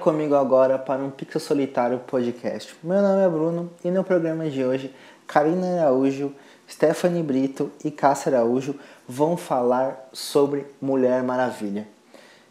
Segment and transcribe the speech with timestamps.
[0.00, 2.76] Comigo agora para um Pixel Solitário podcast.
[2.82, 4.94] Meu nome é Bruno e no programa de hoje,
[5.26, 6.32] Karina Araújo,
[6.70, 8.76] Stephanie Brito e Cássia Araújo
[9.08, 11.88] vão falar sobre Mulher Maravilha.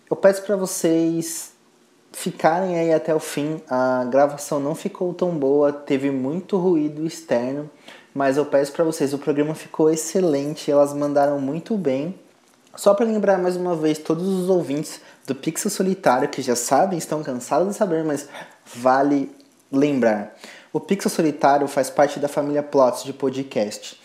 [0.09, 1.53] Eu peço para vocês
[2.11, 3.61] ficarem aí até o fim.
[3.69, 7.69] A gravação não ficou tão boa, teve muito ruído externo,
[8.13, 12.19] mas eu peço para vocês, o programa ficou excelente, elas mandaram muito bem.
[12.75, 16.97] Só para lembrar mais uma vez todos os ouvintes do Pixel Solitário que já sabem,
[16.97, 18.29] estão cansados de saber, mas
[18.73, 19.29] vale
[19.69, 20.33] lembrar.
[20.71, 24.01] O Pixel Solitário faz parte da família Plots de podcast.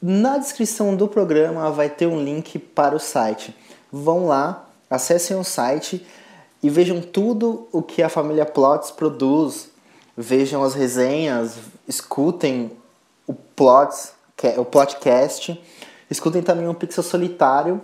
[0.00, 3.54] Na descrição do programa vai ter um link para o site.
[3.90, 6.06] Vão lá, acessem o site
[6.62, 9.68] e vejam tudo o que a família Plots produz.
[10.16, 11.56] Vejam as resenhas,
[11.88, 12.70] escutem
[13.26, 15.60] o Plots, é o podcast,
[16.10, 17.80] escutem também o Pixel Solitário.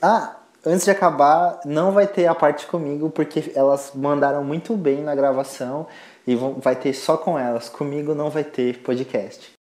[0.00, 5.02] Ah, antes de acabar, não vai ter a parte comigo, porque elas mandaram muito bem
[5.02, 5.86] na gravação
[6.26, 7.68] e vão, vai ter só com elas.
[7.68, 9.59] Comigo não vai ter podcast.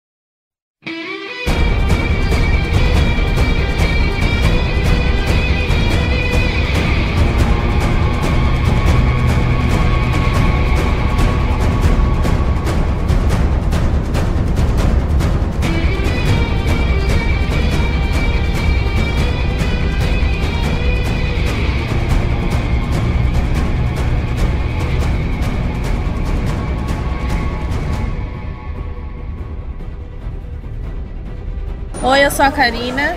[32.42, 33.16] Sou a Karina.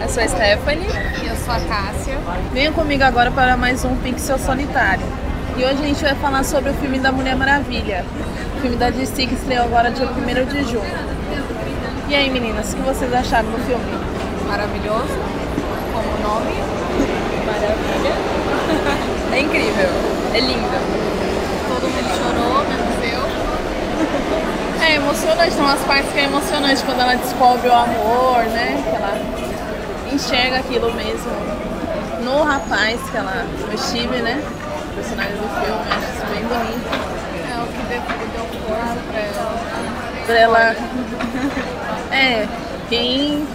[0.00, 0.88] Eu sou a Stephanie.
[1.22, 2.18] E eu sou a Cássia.
[2.54, 5.04] Venham comigo agora para mais um Pixel Solitário.
[5.58, 8.02] E hoje a gente vai falar sobre o filme da Mulher Maravilha.
[8.56, 10.90] O filme da DC que estreou agora dia 1 de junho.
[12.08, 13.92] E aí meninas, o que vocês acharam do filme?
[14.48, 15.18] Maravilhoso.
[15.92, 16.54] Como o nome.
[17.44, 18.14] Maravilha.
[19.34, 19.90] É incrível.
[20.32, 20.78] É lindo.
[21.68, 23.22] Todo mundo chorou, menos eu.
[24.92, 28.78] É emocionante, tem umas partes que é emocionante quando ela descobre o amor, né?
[28.84, 29.18] Que ela
[30.12, 31.32] enxerga aquilo mesmo
[32.22, 33.46] no rapaz que ela.
[33.70, 34.38] no Steve, né?
[34.90, 36.90] O personagem do filme, acho isso bem bonito.
[37.48, 38.02] É o que deu,
[38.34, 39.56] deu força pra ela.
[40.26, 40.76] Pra ela.
[42.12, 42.46] É,
[42.90, 43.48] quem.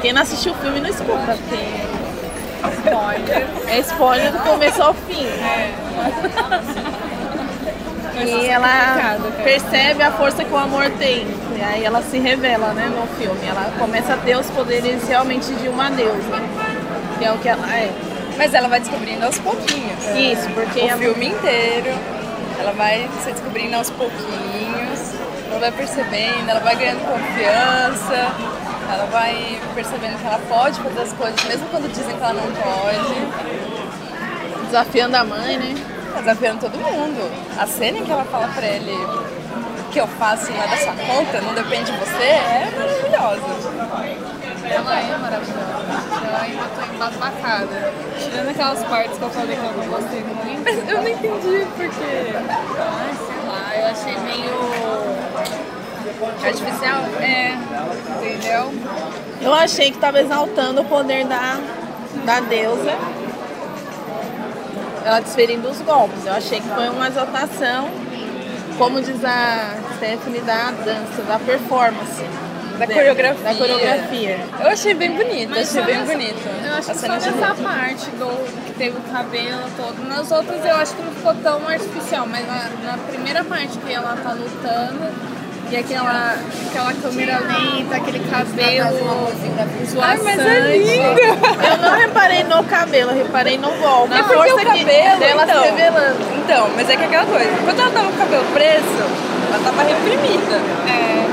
[0.00, 1.82] Quem não assistiu o filme não escuta, porque.
[2.76, 3.46] Spoiler.
[3.66, 5.26] É spoiler do começo ao fim.
[5.26, 5.74] É.
[8.24, 11.26] E ela percebe a força que o amor tem.
[11.56, 13.40] E aí ela se revela, né, no filme.
[13.46, 16.40] Ela começa a ter os poderes realmente de uma deusa.
[17.18, 17.90] Que é o que ela é.
[18.36, 20.04] Mas ela vai descobrindo aos pouquinhos.
[20.14, 21.90] Isso, porque O ela- filme inteiro.
[22.58, 25.14] Ela vai se descobrindo aos pouquinhos.
[25.50, 28.28] Ela vai percebendo, ela vai ganhando confiança.
[28.92, 32.52] Ela vai percebendo que ela pode fazer as coisas, mesmo quando dizem que ela não
[32.52, 33.26] pode.
[34.66, 35.74] desafiando a mãe, né?
[36.18, 37.30] Desafiando todo mundo.
[37.58, 40.76] A cena em que ela fala pra ele o que eu faço não é da
[40.76, 44.26] sua conta, não depende de você, é maravilhosa.
[44.68, 45.76] Ela é maravilhosa.
[46.26, 47.92] Eu ainda tô embasbacada.
[48.18, 50.64] Tirando aquelas partes que eu falei que eu não gostei muito.
[50.64, 52.36] Mas eu não entendi porque.
[52.78, 54.56] Ai, sei lá, eu achei meio.
[56.44, 57.02] Artificial?
[57.20, 57.52] É,
[58.16, 58.72] entendeu?
[59.40, 61.58] Eu achei que estava exaltando o poder da,
[62.24, 62.92] da deusa.
[65.06, 66.26] Ela desferindo os golpes.
[66.26, 67.88] Eu achei que foi uma exaltação,
[68.76, 72.24] como diz a Stephanie, da dança, da performance.
[72.78, 72.92] Da né?
[72.94, 73.44] coreografia.
[73.44, 74.38] Da coreografia.
[74.60, 76.48] Eu achei bem bonito, Mas achei bem nessa- bonito.
[76.66, 77.54] Eu acho A que só nessa luta.
[77.62, 80.06] parte do que teve o cabelo todo.
[80.08, 83.92] Nas outras eu acho que não ficou tão artificial, mas na, na primeira parte que
[83.92, 85.08] ela tá lutando
[85.70, 86.36] e aquela,
[86.68, 89.28] aquela câmera lenta, aquele cabelo
[90.00, 91.20] Ai, mas é lindo!
[91.20, 94.14] Eu não reparei no cabelo, eu reparei no golpe.
[94.14, 96.18] É porque força o cabelo, dela então, se revelando.
[96.36, 99.64] Então, mas é que é aquela coisa, quando ela tava com o cabelo preso, ela
[99.64, 100.56] tava reprimida.
[100.88, 101.26] É.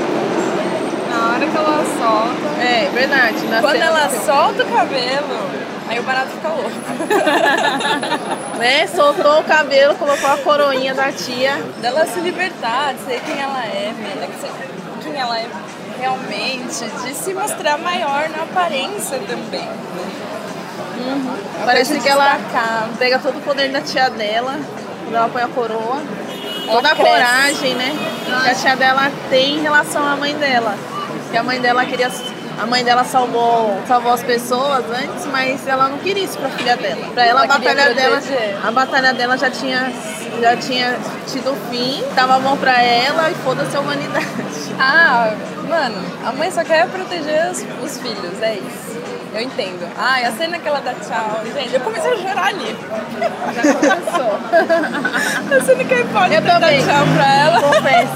[1.10, 2.62] Na hora que ela solta.
[2.62, 3.46] É, verdade.
[3.46, 6.70] na Quando cena ela solta o cabelo, aí o barato fica louco.
[8.58, 11.56] né, soltou o cabelo, colocou a coroinha da tia.
[11.80, 14.50] Dela se libertar, de ser quem ela é, de ser
[15.02, 15.46] quem ela é
[15.98, 19.68] realmente, de se mostrar maior na aparência também.
[21.64, 22.38] Parece se que ela
[22.98, 24.58] pega todo o poder da tia dela,
[25.04, 26.02] quando ela põe a coroa.
[26.66, 27.94] Ela Toda a coragem, né?
[28.24, 30.76] Que a tia dela tem em relação à mãe dela.
[31.30, 32.10] Que a mãe dela queria.
[32.60, 36.76] A mãe dela salvou, salvou as pessoas antes, mas ela não queria isso pra filha
[36.76, 37.06] dela.
[37.12, 38.20] Pra ela, Ela a batalha dela.
[38.62, 39.92] A batalha dela já tinha,
[40.40, 40.96] já tinha
[41.26, 44.26] tido fim, tava bom pra ela e foda-se a humanidade.
[44.78, 45.34] Ah,
[45.68, 45.96] mano,
[46.26, 48.94] a mãe só quer proteger os, os filhos, é isso.
[49.34, 49.88] Eu entendo.
[49.98, 52.76] Ah, e a cena que ela dá tchau, gente, eu comecei a chorar ali.
[53.52, 54.38] Já começou.
[55.60, 56.78] Você não quer pode Eu dar também.
[56.84, 57.60] tchau pra ela.
[57.60, 58.14] Confesso.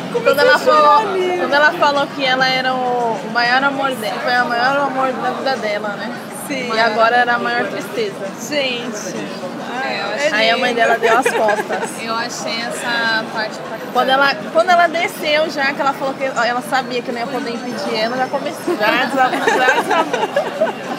[0.22, 1.02] quando, ela falou,
[1.38, 5.12] quando ela falou que ela era o, o maior amor dela, foi o maior amor
[5.12, 6.14] da vida dela, né?
[6.46, 6.70] Sim.
[6.72, 8.26] E agora era a maior tristeza.
[8.40, 9.44] Gente.
[10.14, 11.90] Achei, Aí a mãe dela deu as costas.
[12.02, 13.92] eu achei essa parte impactante.
[13.92, 17.26] Quando ela, quando ela desceu já, que ela falou que ela sabia que não ia
[17.26, 18.76] poder impedir ela, já começou.
[18.76, 20.84] Já desabou.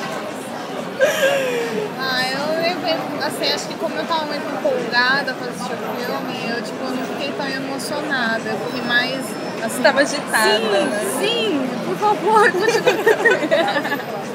[1.98, 2.94] Ah, eu levei,
[3.26, 7.06] assim, acho que como eu tava muito empolgada pra assistir o filme, eu tipo, não
[7.08, 8.44] fiquei tão emocionada.
[8.48, 9.22] Eu fiquei mais.
[9.64, 11.16] Assim, Você tava agitada, sim, né?
[11.20, 14.16] Sim, por favor, continue.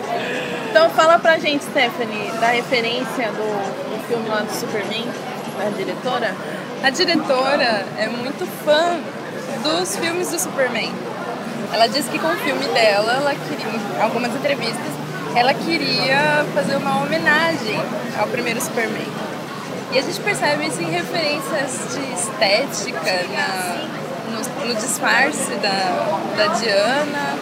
[0.71, 5.05] Então fala pra gente, Stephanie, da referência do, do filme lá do Superman,
[5.59, 6.33] da diretora.
[6.81, 9.01] A diretora é muito fã
[9.65, 10.95] dos filmes do Superman.
[11.73, 15.00] Ela disse que com o filme dela, ela queria, em algumas entrevistas,
[15.35, 17.81] ela queria fazer uma homenagem
[18.19, 19.06] ao primeiro Superman.
[19.93, 23.88] E a gente percebe isso em referências de estética, na,
[24.31, 27.37] no, no disfarce da, da Diana.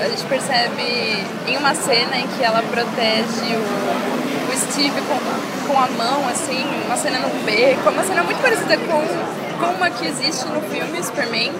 [0.00, 5.78] A gente percebe em uma cena em que ela protege o, o Steve com, com
[5.78, 10.06] a mão, assim, uma cena no beco, uma cena muito parecida com, com uma que
[10.06, 11.52] existe no filme Superman.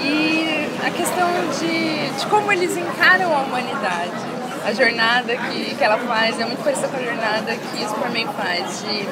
[0.00, 1.28] E a questão
[1.60, 4.32] de, de como eles encaram a humanidade.
[4.64, 8.28] A jornada que, que ela faz é muito parecida com a jornada que o Superman
[8.36, 9.02] faz, de,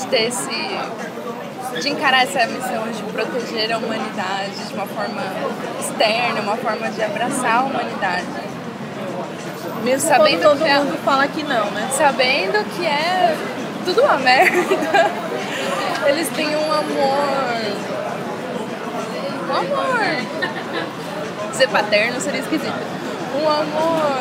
[0.00, 1.80] de ter esse.
[1.80, 5.22] de encarar essa missão de proteger a humanidade de uma forma
[5.78, 8.26] externa, uma forma de abraçar a humanidade.
[9.84, 11.88] Mesmo Sabendo todo que é- mundo fala que não, né?
[11.96, 13.36] Sabendo que é
[13.84, 15.10] tudo uma merda.
[16.06, 17.72] Eles têm um amor.
[19.48, 20.49] Um amor.
[21.52, 22.72] Ser paterno seria esquisito.
[23.34, 24.20] Um amor.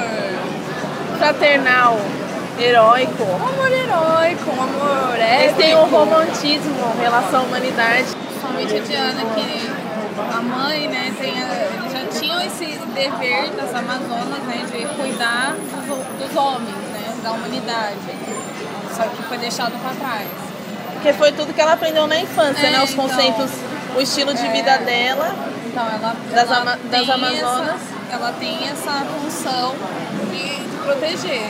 [1.18, 1.98] Fraternal,
[2.60, 3.24] heróico.
[3.24, 5.58] Um amor heróico, um amor Eles épico.
[5.62, 8.06] têm um romantismo em relação à humanidade.
[8.16, 9.70] Principalmente a Diana, que
[10.38, 15.56] a mãe, né, tem a- eles já tinham esse dever das Amazonas, né, de cuidar
[15.56, 17.98] dos, dos homens, né, da humanidade.
[18.96, 20.28] Só que foi deixado para trás.
[20.94, 22.84] Porque foi tudo que ela aprendeu na infância, É, né?
[22.84, 23.08] Os então.
[23.08, 23.52] conceitos,
[23.96, 25.34] o estilo de vida dela.
[25.70, 27.70] Então ela, Das ela ama- das tem Amazonas.
[27.76, 29.76] Essa, ela tem essa função
[30.32, 31.46] de, de proteger,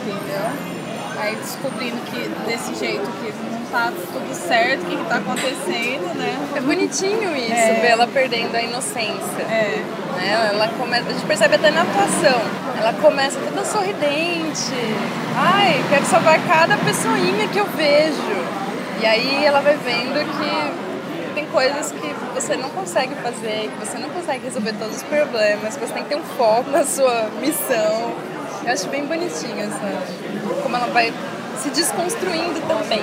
[0.00, 0.70] entendeu?
[1.18, 6.14] Aí descobrindo que desse jeito que não tá tudo certo, o que, que tá acontecendo,
[6.16, 6.34] né?
[6.56, 7.78] É bonitinho isso, É.
[7.80, 9.42] ver ela perdendo a inocência.
[9.48, 9.82] É.
[10.16, 10.50] né?
[10.52, 12.40] Ela começa, a gente percebe até na atuação.
[12.78, 14.72] Ela começa toda sorridente.
[15.36, 18.60] Ai, quero salvar cada pessoinha que eu vejo.
[19.00, 20.89] E aí ela vai vendo que
[21.52, 25.92] coisas que você não consegue fazer, que você não consegue resolver todos os problemas, você
[25.92, 28.14] tem que ter um foco na sua missão.
[28.64, 31.12] Eu acho bem bonitinho essa, como ela vai
[31.60, 33.02] se desconstruindo também.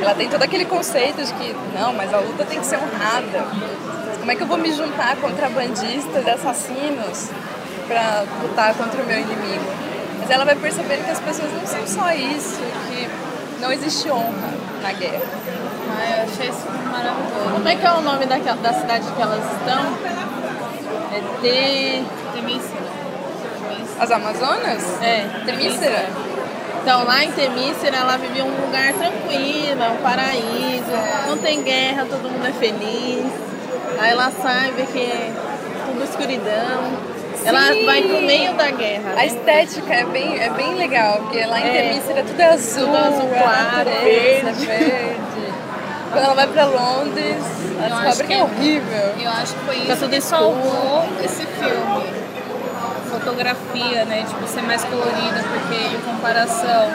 [0.00, 3.46] Ela tem todo aquele conceito de que, não, mas a luta tem que ser honrada.
[4.18, 7.30] Como é que eu vou me juntar a contrabandistas assassinos
[7.86, 9.64] pra lutar contra o meu inimigo?
[10.20, 13.08] Mas ela vai percebendo que as pessoas não são só isso, que
[13.60, 15.22] não existe honra na guerra.
[15.90, 17.50] Ah, eu achei isso maravilhoso.
[17.52, 19.82] Como é que é o nome daquela, da cidade que elas estão?
[21.12, 22.04] É de.
[22.32, 22.84] Temícera.
[24.00, 25.02] As Amazonas?
[25.02, 26.06] É, Temícera?
[26.82, 30.92] Então lá em Temícera ela vive um lugar tranquilo, é um paraíso,
[31.28, 33.24] não tem guerra, todo mundo é feliz.
[33.98, 35.32] Aí ela sai, vê que é
[35.86, 37.14] tudo escuridão.
[37.44, 37.86] Ela Sim.
[37.86, 39.12] vai pro meio da guerra.
[39.12, 39.26] A né?
[39.26, 41.82] estética é bem, é bem legal, porque lá em É.
[41.82, 44.66] Temícera tudo é azul, Tudo azul é claro, natureza, verde.
[44.66, 45.23] verde.
[46.14, 47.42] Quando ela vai pra Londres,
[47.76, 49.14] ela Eu descobre que é horrível.
[49.18, 52.06] Eu acho que foi Fica isso tudo que salvou esse filme.
[53.10, 54.24] Fotografia, né?
[54.28, 56.92] Tipo, ser mais colorida, porque em comparação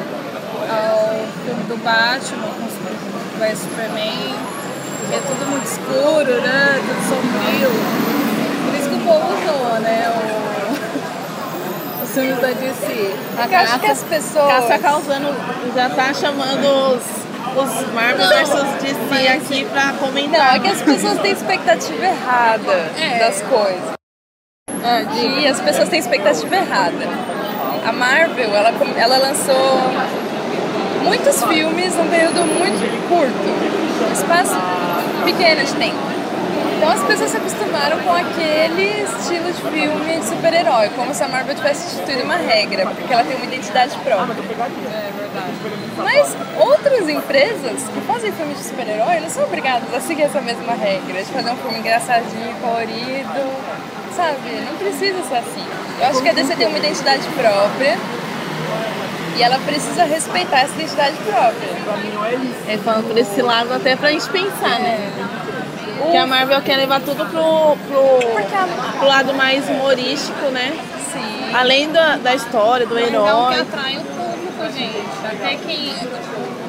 [0.70, 4.36] ao filme do Batman com o Superman,
[5.12, 6.80] é tudo muito escuro, né?
[6.80, 7.72] Tudo sombrio.
[8.66, 10.14] Por isso que o povo usou, né?
[10.16, 12.04] O...
[12.04, 13.16] Os filmes da DC.
[13.38, 14.48] A Eu acho que caça, as pessoas.
[14.48, 15.36] caça causando
[15.76, 17.29] já tá chamando os,
[17.64, 20.56] os Marvel Não, versus DC mas- aqui pra Não, comentar.
[20.56, 23.20] é que as pessoas têm expectativa errada É.
[23.20, 23.94] das coisas.
[24.84, 25.02] Ah.
[25.16, 27.08] E as pessoas têm expectativa errada.
[27.86, 29.80] A Marvel, ela, ela lançou
[31.04, 34.56] muitos filmes num período muito curto, um espaço
[35.26, 35.98] pequeno de tempo.
[36.78, 41.28] Então as pessoas se acostumaram com aquele estilo de filme de super-herói, como se a
[41.28, 44.34] Marvel tivesse instituído uma regra, porque ela tem uma identidade própria.
[44.94, 45.09] É.
[45.98, 50.74] Mas outras empresas que fazem filmes de super-herói não são obrigadas a seguir essa mesma
[50.74, 53.52] regra, de fazer um filme engraçadinho, colorido,
[54.16, 54.50] sabe?
[54.70, 55.66] Não precisa ser assim.
[56.00, 57.98] Eu acho que a DC tem uma identidade própria
[59.38, 61.70] E ela precisa respeitar essa identidade própria.
[62.68, 65.12] É falando por esse lado até pra gente pensar, né?
[66.12, 70.72] Que a Marvel quer levar tudo pro, pro, pro lado mais humorístico, né?
[71.12, 71.54] Sim.
[71.54, 73.60] Além da, da história, do Mas é o que herói.
[73.62, 74.04] atrai o
[74.72, 75.26] gente.
[75.26, 75.94] Até quem,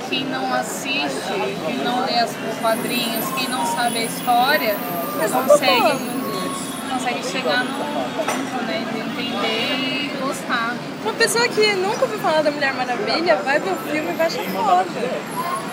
[0.09, 1.33] quem não assiste,
[1.66, 4.75] quem não lê as- os quadrinhos, quem não sabe a história,
[5.30, 5.99] consegue,
[6.90, 8.85] consegue chegar no ponto, né?
[8.92, 10.75] De entender e gostar.
[11.02, 14.26] Uma pessoa que nunca ouviu falar da Mulher Maravilha vai ver o filme e vai
[14.26, 14.85] achar foda.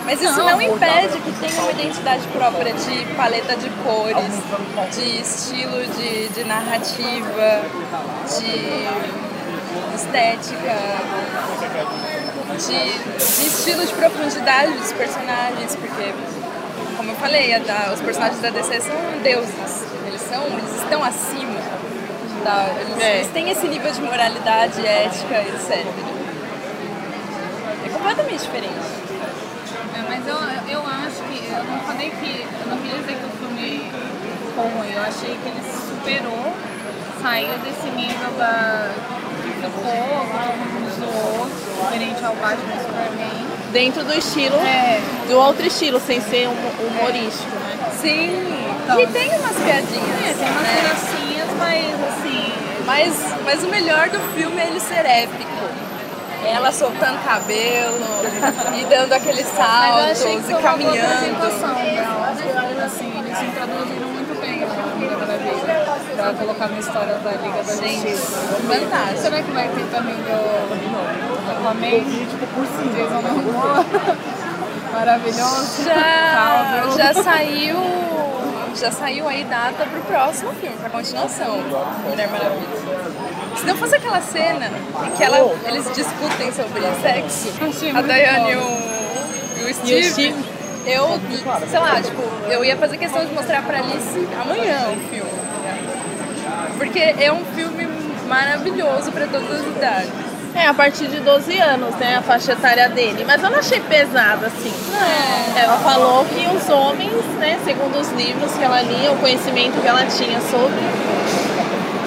[0.04, 5.84] Mas isso não impede que tenha uma identidade própria de paleta de cores, de estilo
[5.98, 7.62] de, de narrativa,
[8.26, 8.88] de
[9.94, 10.76] estética,
[12.56, 16.12] de, de estilo de profundidade dos personagens, porque,
[16.96, 19.84] como eu falei, da- os personagens da DC são deuses.
[20.06, 21.58] Eles são, eles estão acima.
[22.44, 23.16] da- eles, É.
[23.16, 25.84] eles têm esse nível de moralidade, ética, etc.
[27.84, 28.88] É completamente diferente.
[29.94, 30.36] É, mas eu,
[30.70, 33.90] eu acho que, eu não falei que, eu não queria dizer que o filme
[34.46, 36.52] ficou ruim, eu achei que ele se superou,
[37.20, 38.88] saiu desse nível da,
[39.52, 41.46] ficou, todo mundo zoou,
[41.82, 43.48] diferente ao Batman e Superman.
[43.72, 47.90] Dentro do estilo, É, do outro estilo, sem ser hum- humorístico, né?
[48.00, 48.46] Sim,
[48.84, 49.00] Então.
[49.00, 50.30] e tem umas piadinhas.
[50.30, 50.80] é, tem umas né?
[50.82, 52.52] gracinhas, mas assim,
[52.86, 55.58] Mas, mas o melhor do filme é ele ser épico.
[56.46, 57.98] Ela soltando cabelo
[58.80, 61.12] e dando aqueles mas eu achei que e foi uma boa caminhando.
[61.12, 62.84] apresentação dela.
[62.86, 65.84] Assim, eles introduziram muito bem a Mulher Maravilha
[66.22, 68.38] pra colocar na história da Liga da Gente, Justiça.
[68.66, 69.20] fantástico.
[69.20, 72.00] Será que vai ter também do Aquaman?
[72.94, 73.86] Jason Momoa?
[74.92, 75.84] Maravilhoso.
[75.84, 77.76] Já, já saiu.
[78.74, 81.58] Já saiu aí data pro próximo filme, pra continuação.
[82.08, 82.68] Mulher Maravilha.
[83.56, 84.70] Se não fosse aquela cena
[85.06, 87.48] em que ela, eles discutem sobre sexo,
[87.96, 90.44] a Dayane e o, e o Steve, Steve.
[90.86, 91.20] eu,
[91.68, 95.37] sei lá, tipo, eu ia fazer questão de mostrar pra Alice amanhã o filme.
[96.88, 97.86] Porque é um filme
[98.26, 100.10] maravilhoso pra todas as idades.
[100.54, 102.16] É, a partir de 12 anos, né?
[102.16, 103.24] A faixa etária dele.
[103.26, 104.72] Mas eu não achei pesado, assim.
[105.54, 109.86] Ela falou que os homens, né, segundo os livros que ela lia, o conhecimento que
[109.86, 110.80] ela tinha sobre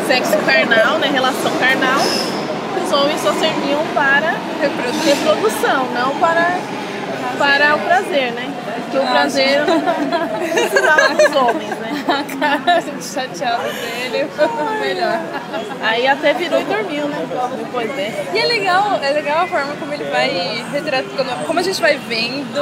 [0.07, 2.01] sexo carnal, né, relação carnal,
[2.83, 4.33] os homens só serviam para
[5.05, 6.57] reprodução, não para,
[7.37, 8.51] para o prazer, né?
[8.81, 11.90] Porque o prazer não precisava dos homens, né?
[12.11, 14.47] A cara chateada dele foi
[14.79, 15.19] melhor.
[15.81, 17.25] Aí até virou e dormiu, né?
[17.57, 18.31] Depois dessa.
[18.33, 21.97] E é legal, é legal a forma como ele vai retratando, como a gente vai
[21.97, 22.61] vendo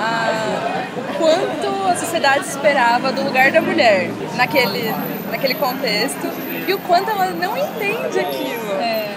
[0.00, 4.94] a- o quanto a sociedade esperava do lugar da mulher naquele,
[5.30, 6.28] naquele contexto
[6.66, 8.72] e o quanto ela não entende aquilo.
[8.80, 9.08] É,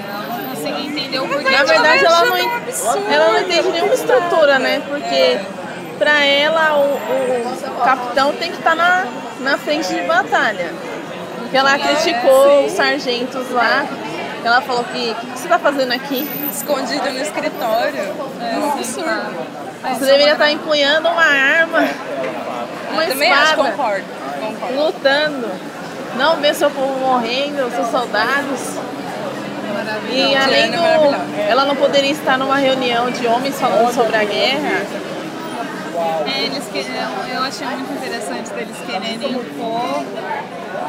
[1.22, 1.50] o porquê.
[1.50, 4.82] Na verdade, ela achando não, ela não entende nenhuma estrutura, né?
[4.88, 5.40] Porque
[5.98, 9.06] pra ela o, o capitão tem que estar na,
[9.42, 10.72] na frente de batalha.
[11.40, 13.86] Porque ela criticou os sargentos lá.
[14.44, 16.30] Ela falou que o que você tá fazendo aqui?
[16.52, 18.14] Escondido no escritório.
[18.42, 19.66] É um absurdo.
[19.82, 21.80] Você deveria estar empunhando uma arma,
[22.92, 24.06] uma Eu também acho, espada, concordo.
[24.40, 24.76] concordo.
[24.76, 25.52] lutando.
[26.18, 28.78] Não ver seu povo morrendo, seus soldados.
[30.10, 31.42] E além Diana é do.
[31.50, 34.82] Ela não poderia estar numa reunião de homens falando sobre a guerra.
[36.28, 36.80] É, eles que,
[37.34, 40.04] eu achei muito interessante deles quererem impor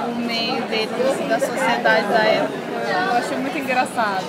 [0.08, 2.58] o meio deles da sociedade da época.
[3.12, 4.24] Eu achei muito engraçado.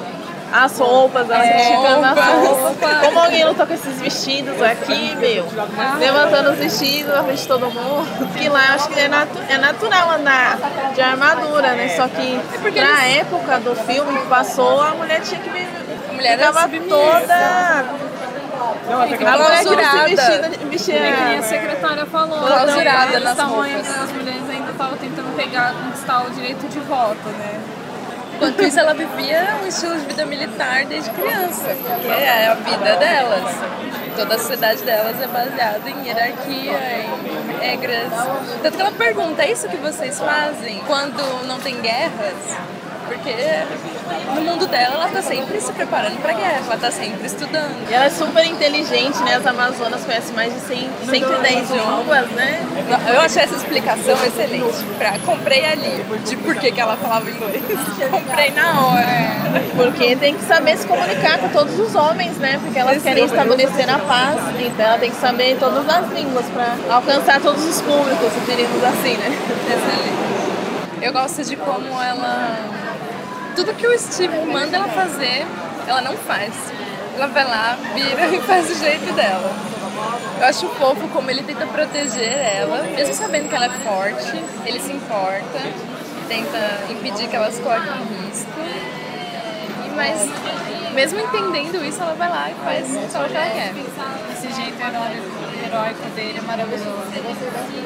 [0.49, 2.97] As roupas, ela É, criticando as roupas.
[3.05, 5.45] Como alguém lutou com esses vestidos aqui, meu?
[5.99, 8.33] Levantando os vestidos na frente de todo mundo.
[8.37, 10.57] Que lá eu acho que é, natu- é natural andar
[10.95, 11.89] de armadura, né?
[11.89, 12.39] Só que
[12.79, 15.67] na época do filme que passou, a mulher tinha que vir.
[16.09, 17.85] A mulher ficava toda.
[18.89, 20.07] A mulher queria Clausurada.
[20.07, 22.39] se vestir, vestir É que nem a secretária falou.
[22.39, 23.73] Clausurada eles nas estavam roupas.
[23.75, 27.59] ainda- as mulheres ainda estavam tentando pegar, conquistar o direito de voto, né?
[28.35, 32.95] Enquanto isso, ela vivia um estilo de vida militar desde criança, porque é a vida
[32.97, 33.55] delas.
[34.15, 38.11] Toda a sociedade delas é baseada em hierarquia, em regras.
[38.61, 42.35] Tanto que ela pergunta: é isso que vocês fazem quando não tem guerras?
[43.07, 43.33] Porque
[44.35, 47.89] no mundo dela, ela tá sempre se preparando pra guerra, ela tá sempre estudando.
[47.89, 49.35] E ela é super inteligente, né?
[49.35, 52.65] As Amazonas conhecem mais de 100, 110 línguas, né?
[53.13, 54.83] Eu achei essa explicação excelente.
[54.97, 57.63] Pra, comprei ali, de por que, que ela falava inglês.
[58.11, 59.61] Comprei na hora.
[59.75, 62.59] Porque tem que saber se comunicar com todos os homens, né?
[62.63, 64.39] Porque elas querem estabelecer a paz.
[64.59, 69.17] Então ela tem que saber todas as línguas para alcançar todos os públicos, diríamos assim,
[69.17, 69.37] né?
[69.67, 70.17] Excelente.
[71.01, 72.86] Eu gosto de como ela.
[73.57, 75.43] Tudo que o Steve manda ela fazer,
[75.87, 76.53] ela não faz.
[77.15, 79.51] ela vai lá, vira e faz o jeito dela.
[80.39, 84.79] Eu acho fofo como ele tenta proteger ela, mesmo sabendo que ela é forte, ele
[84.79, 85.59] se importa,
[86.27, 88.51] tenta impedir que ela se coloque em risco.
[89.87, 90.29] E, mas,
[90.93, 93.73] mesmo entendendo isso, ela vai lá e faz só o que ela quer.
[94.33, 97.07] Esse jeito heróico, heróico dele é maravilhoso.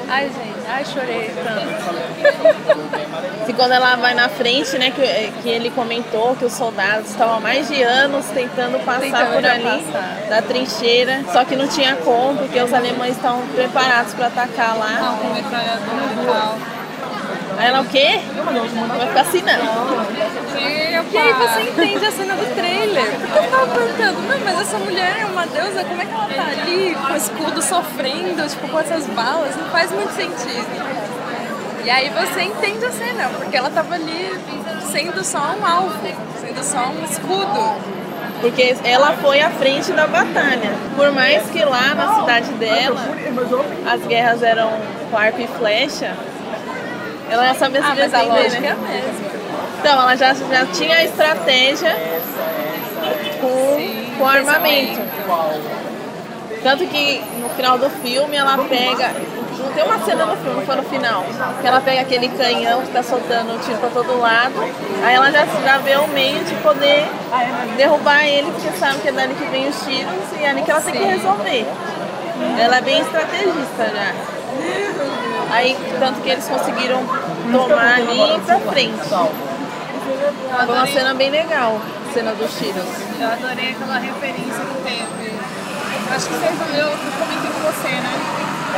[0.09, 3.49] Ai, gente, ai, chorei tanto.
[3.49, 7.35] E quando ela vai na frente, né, que, que ele comentou que os soldados estavam
[7.35, 10.17] há mais de anos tentando passar Tentando por ali passar.
[10.29, 14.79] da trincheira, só que não tinha como, porque os alemães estavam preparados para atacar Não,
[14.79, 15.17] lá.
[15.21, 15.43] com e
[16.25, 16.57] tal.
[17.57, 18.19] Aí ela o quê?
[18.97, 20.01] Vai ficar assim não.
[21.11, 23.05] E aí você entende a cena do trailer.
[23.19, 26.27] Porque eu ficava perguntando, não, mas essa mulher é uma deusa, como é que ela
[26.27, 29.55] tá ali com o escudo sofrendo, tipo, com essas balas?
[29.57, 31.11] Não faz muito sentido.
[31.83, 34.31] E aí você entende a cena, porque ela tava ali
[34.91, 35.93] sendo só um alvo,
[36.39, 37.75] sendo só um escudo.
[38.39, 40.71] Porque ela foi à frente da batalha.
[40.95, 43.01] Por mais que lá na cidade dela
[43.85, 44.71] as guerras eram
[45.09, 46.15] com arco e flecha,
[47.29, 48.71] ela já sabia se Ah, mas a defender, lógica é né?
[48.71, 49.40] a mesma.
[49.81, 51.95] Então, ela já, já tinha a estratégia
[53.41, 55.01] com, com armamento.
[56.61, 59.11] Tanto que no final do filme ela pega.
[59.57, 61.25] Não tem uma cena no filme, foi no final.
[61.59, 64.53] Que ela pega aquele canhão que tá soltando tiro pra todo lado.
[65.03, 67.07] Aí ela já, já vê o meio de poder
[67.75, 70.69] derrubar ele, porque sabe que é dali que vem os tiros e é ali que
[70.69, 71.65] ela tem que resolver.
[72.59, 74.13] Ela é bem estrategista já.
[75.51, 77.03] Aí, tanto que eles conseguiram
[77.51, 79.09] tomar ali pra frente.
[80.65, 81.79] Foi uma cena bem legal,
[82.09, 82.83] a cena dos tiros.
[83.19, 85.33] Eu adorei aquela referência que teve.
[86.13, 88.19] Acho que vocês, eu, eu comentei com você, né?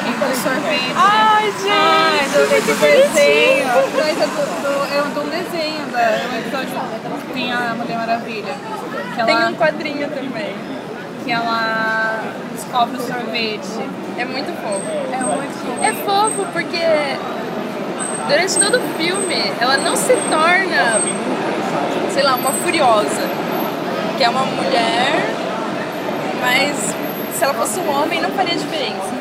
[0.03, 0.93] Do sorvete.
[0.95, 3.67] Ai, Ai, gente, do, que do desenho.
[3.67, 3.91] bonitinho.
[3.91, 5.99] Coisa do, do, eu, do desenho, da,
[6.31, 6.69] um episódio
[7.27, 8.55] que tem a Mulher Maravilha.
[9.17, 10.55] Ela, Tem um quadrinho também.
[11.23, 12.21] que ela
[12.53, 13.89] descobre o sorvete.
[14.17, 14.91] É muito fofo.
[15.11, 15.83] É muito fofo.
[15.83, 16.85] É fofo porque
[18.27, 20.99] durante todo o filme ela não se torna,
[22.13, 23.27] sei lá, uma furiosa.
[24.17, 25.33] Que é uma mulher,
[26.39, 26.93] mas
[27.35, 29.11] se ela fosse um homem não faria diferença.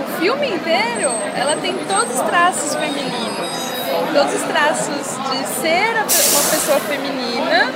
[0.00, 3.76] O filme inteiro ela tem todos os traços femininos.
[4.12, 7.72] Todos os traços de ser uma pessoa feminina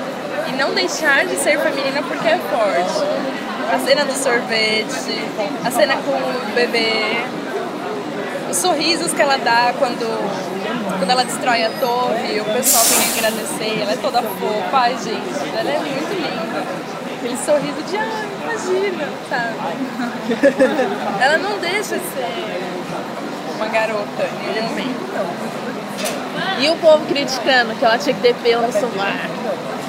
[0.49, 3.31] e não deixar de ser feminina porque é forte.
[3.73, 5.23] A cena do sorvete,
[5.65, 7.23] a cena com o bebê,
[8.51, 10.05] os sorrisos que ela dá quando,
[11.01, 15.59] quando ela destrói a torre, o pessoal vem agradecer, ela é toda fofa, ai gente,
[15.59, 16.63] ela é muito linda.
[17.17, 19.55] Aquele sorriso de ai, imagina, sabe?
[21.23, 22.29] ela não deixa de ser
[23.57, 25.01] uma garota em momento.
[26.59, 29.31] E o povo criticando que ela tinha que ter pelo no sovaco.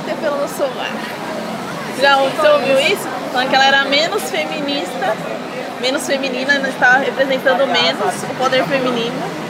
[0.05, 1.21] Ter pelo no sovaco.
[1.99, 2.17] Já
[2.53, 3.05] ouviu isso?
[3.33, 5.13] Falando que ela era menos feminista,
[5.81, 9.40] menos feminina, estava representando menos o poder feminino.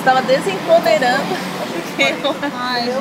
[0.00, 1.36] Estava desempoderando.
[1.90, 2.14] Porque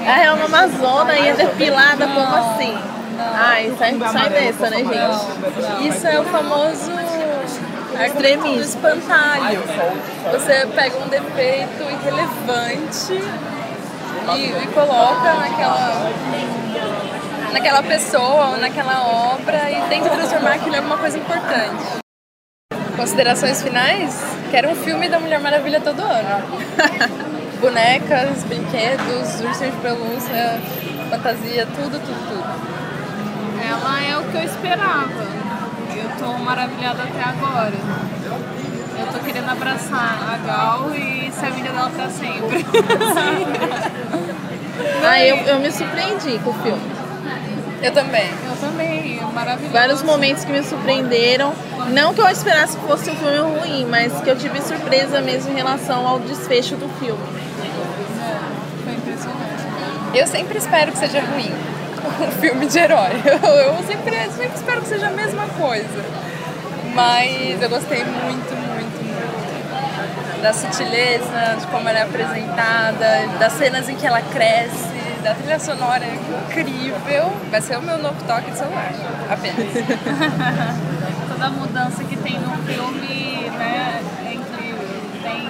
[0.05, 2.73] Ai, é uma amazona e é depilada como Não, assim.
[3.17, 3.33] não.
[3.35, 5.87] Ai, sai, sai dessa, né, gente?
[5.87, 9.63] Isso é o famoso do espantalho.
[10.31, 13.13] Você pega um defeito irrelevante
[14.35, 16.11] e, e coloca naquela,
[17.53, 22.08] naquela pessoa ou naquela obra e tenta transformar aquilo em alguma coisa importante.
[22.99, 24.13] Considerações finais?
[24.51, 26.59] Quero um filme da Mulher Maravilha todo ano.
[27.61, 30.59] Bonecas, brinquedos, ursinhos de pelúcia,
[31.09, 32.43] fantasia, tudo, tudo, tudo.
[33.65, 35.23] Ela é o que eu esperava.
[35.95, 37.71] Eu tô maravilhada até agora.
[38.99, 42.65] Eu tô querendo abraçar a Gal e ser amiga dela pra sempre.
[45.03, 46.81] Ah, eu, eu me surpreendi com o filme.
[47.81, 48.29] Eu também.
[48.45, 49.73] Eu também, maravilhosa.
[49.73, 51.53] Vários momentos que me surpreenderam.
[51.89, 55.51] Não que eu esperasse que fosse um filme ruim, mas que eu tive surpresa mesmo
[55.51, 57.23] em relação ao desfecho do filme.
[58.83, 60.17] Foi impressionante.
[60.17, 61.51] Eu sempre espero que seja ruim
[62.27, 63.11] um filme de herói.
[63.25, 66.03] Eu, eu sempre, sempre espero que seja a mesma coisa.
[66.93, 73.87] Mas eu gostei muito, muito, muito da sutileza, de como ela é apresentada, das cenas
[73.87, 77.31] em que ela cresce, da trilha sonora incrível.
[77.51, 78.91] Vai ser o meu novo toque de celular,
[79.29, 79.67] apenas.
[81.29, 84.01] Toda a mudança que tem no filme, né?
[84.25, 85.01] É incrível.
[85.23, 85.49] Tem.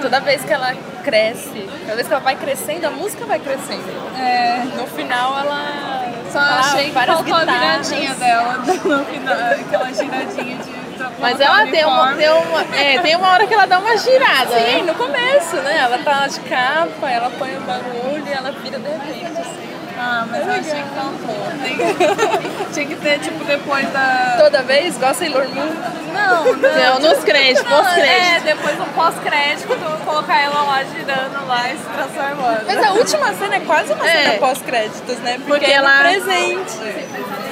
[0.00, 3.84] Toda vez que ela cresce, toda vez que ela vai crescendo, a música vai crescendo.
[4.18, 6.04] É, No final ela.
[6.30, 7.88] só ela achei que faltou a guitarras.
[7.90, 10.81] viradinha dela no final, aquela giradinha de.
[11.18, 14.54] Mas ela tem uma, tem, uma, é, tem uma hora que ela dá uma girada,
[14.58, 14.82] Sim, né?
[14.86, 15.78] no começo, né?
[15.78, 19.72] Ela tá de capa, ela põe o bagulho e ela vira de repente, assim.
[19.96, 22.66] Ah, mas eu achei que faltou.
[22.74, 24.36] Tinha que ter, tipo, depois da.
[24.38, 25.72] Toda vez, igual Sailor Moon.
[26.12, 27.00] Não, não.
[27.00, 28.08] Não, nos créditos, pós-crédito.
[28.08, 29.68] É, depois do pós-crédito,
[30.04, 32.64] colocar ela lá girando lá e se transformando.
[32.66, 34.22] Mas a última cena é quase uma É.
[34.24, 35.34] cena pós-créditos, né?
[35.38, 36.78] Porque, Porque é ela- presente.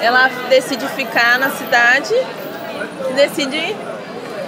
[0.02, 2.14] Ela decide ficar na cidade
[3.26, 3.76] decide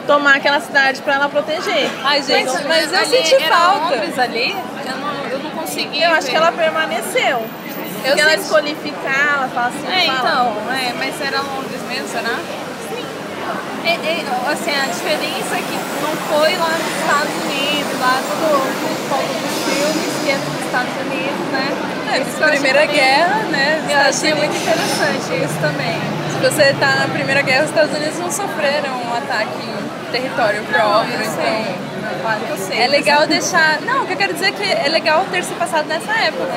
[0.07, 1.91] tomar aquela cidade pra ela proteger.
[2.05, 3.95] Ai, gente, mas, eu ali senti falta.
[3.95, 4.51] Londres ali?
[4.51, 6.03] Eu não, eu não consegui.
[6.03, 6.31] Eu acho ver.
[6.31, 7.45] que ela permaneceu.
[8.03, 12.35] Porque ela escolhe ficar, ela fala assim, É, então, é, mas era Londres mesmo, será?
[12.91, 13.07] Sim.
[14.51, 19.23] assim, a diferença é que não foi lá nos Estados Unidos, lá do, do foco
[19.23, 21.93] dos filmes, que é dos Estados Unidos, né?
[22.13, 23.87] É, eu Primeira Guerra, né?
[23.89, 26.22] Eu achei muito interessante isso também.
[26.43, 30.65] Se você tá na Primeira Guerra, os Estados Unidos não sofreram um ataque em território
[30.65, 32.21] próprio, eu então...
[32.21, 32.81] Claro que eu sei.
[32.81, 33.81] É legal deixar.
[33.83, 36.51] Não, o que eu quero dizer é que é legal ter se passado nessa época.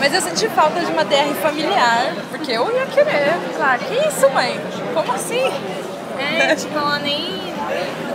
[0.00, 3.36] Mas eu senti falta de uma DR familiar, porque eu ia querer.
[3.60, 4.60] Ah, que isso, mãe?
[4.92, 5.52] Como assim?
[6.18, 7.54] É, tipo, ela nem.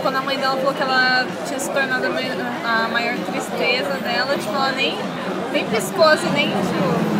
[0.02, 4.54] Quando a mãe dela falou que ela tinha se tornado a maior tristeza dela, tipo,
[4.54, 4.98] ela nem,
[5.54, 7.15] nem piscou assim, nem tipo.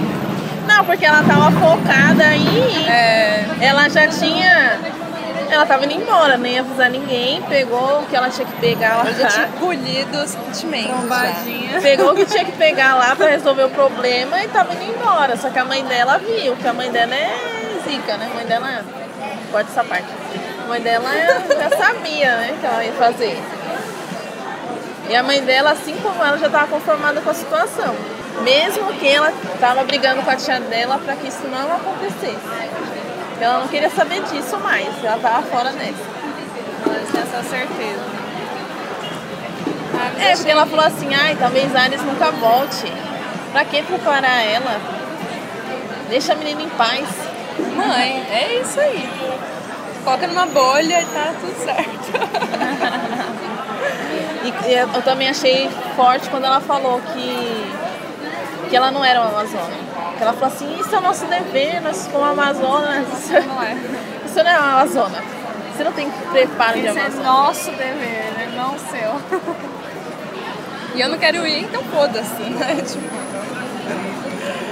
[0.66, 2.88] Não, porque ela tava focada em.
[2.88, 4.78] É, Ela já tinha.
[5.48, 8.96] Ela tava indo embora, nem ia avisar ninguém, pegou o que ela tinha que pegar
[8.96, 9.04] lá.
[9.06, 10.90] eu já tinha engolido os sentimentos.
[10.90, 11.80] Trombadinha.
[11.80, 15.36] Pegou o que tinha que pegar lá pra resolver o problema e tava indo embora.
[15.36, 18.28] Só que a mãe dela viu, que a mãe dela é zica, né?
[18.32, 18.82] A mãe dela é.
[19.52, 20.08] Corta essa parte.
[20.64, 23.40] A mãe dela é- já sabia, né, que ela ia fazer.
[25.08, 27.94] E a mãe dela, assim como ela, já estava conformada com a situação.
[28.42, 32.36] Mesmo que ela estava brigando com a tia dela para que isso não acontecesse.
[33.40, 35.72] Ela não queria saber disso mais, ela estava fora
[37.10, 38.16] tinha essa certeza.
[40.18, 42.92] É, porque ela falou assim, ai, talvez Ares nunca volte.
[43.52, 44.80] Pra que preparar ela?
[46.08, 47.08] Deixa a menina em paz.
[47.74, 49.08] Mãe, é isso aí.
[50.04, 53.46] Coloca numa bolha e tá tudo certo.
[54.46, 57.72] E, eu também achei forte quando ela falou que,
[58.76, 59.78] que ela não era uma Amazônia.
[60.18, 63.74] Que ela falou assim, isso é o nosso dever, nós como Amazonas, isso, Não é.
[64.26, 65.22] isso não é uma Amazônia.
[65.74, 67.24] Você não tem preparo de Esse é Amazônia.
[67.32, 68.52] nosso dever, né?
[68.54, 69.40] Não seu.
[70.94, 72.76] E eu não quero ir, então foda-se, né?
[72.86, 73.16] Tipo,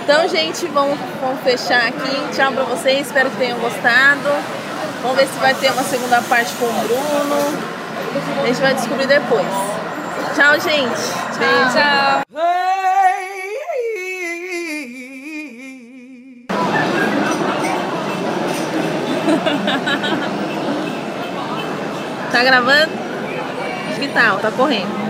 [0.02, 2.36] Então, gente, vamos, vamos fechar aqui.
[2.36, 4.28] Tchau pra vocês, espero que tenham gostado.
[5.00, 8.42] Vamos ver se vai ter uma segunda parte com o Bruno.
[8.42, 9.46] A gente vai descobrir depois.
[10.36, 11.38] Tchau, gente.
[11.38, 11.72] Beijo.
[11.72, 12.93] tchau.
[22.32, 22.90] Tá gravando?
[24.00, 25.03] Que ó, tá correndo.